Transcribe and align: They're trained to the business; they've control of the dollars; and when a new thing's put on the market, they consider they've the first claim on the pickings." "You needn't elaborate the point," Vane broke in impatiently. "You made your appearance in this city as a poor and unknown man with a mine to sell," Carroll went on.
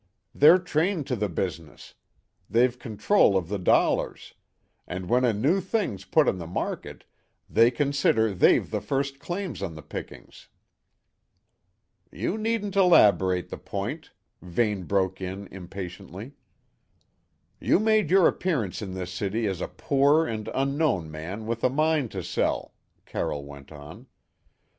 They're 0.33 0.57
trained 0.57 1.05
to 1.05 1.15
the 1.15 1.29
business; 1.29 1.93
they've 2.49 2.79
control 2.79 3.37
of 3.37 3.49
the 3.49 3.59
dollars; 3.59 4.33
and 4.87 5.07
when 5.07 5.23
a 5.23 5.31
new 5.31 5.59
thing's 5.61 6.05
put 6.05 6.27
on 6.27 6.39
the 6.39 6.47
market, 6.47 7.05
they 7.47 7.69
consider 7.69 8.33
they've 8.33 8.67
the 8.67 8.81
first 8.81 9.19
claim 9.19 9.53
on 9.61 9.75
the 9.75 9.83
pickings." 9.83 10.47
"You 12.11 12.35
needn't 12.39 12.75
elaborate 12.75 13.49
the 13.49 13.59
point," 13.59 14.09
Vane 14.41 14.85
broke 14.85 15.21
in 15.21 15.45
impatiently. 15.51 16.31
"You 17.59 17.79
made 17.79 18.09
your 18.09 18.27
appearance 18.27 18.81
in 18.81 18.95
this 18.95 19.13
city 19.13 19.45
as 19.45 19.61
a 19.61 19.67
poor 19.67 20.25
and 20.25 20.49
unknown 20.55 21.11
man 21.11 21.45
with 21.45 21.63
a 21.63 21.69
mine 21.69 22.09
to 22.09 22.23
sell," 22.23 22.73
Carroll 23.05 23.45
went 23.45 23.71
on. 23.71 24.07